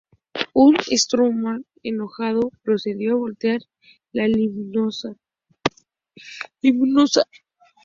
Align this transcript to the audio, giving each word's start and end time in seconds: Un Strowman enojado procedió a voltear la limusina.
Un 0.55 0.77
Strowman 0.97 1.63
enojado 1.83 2.49
procedió 2.63 3.11
a 3.13 3.17
voltear 3.17 3.61
la 4.13 4.27
limusina. 4.27 5.15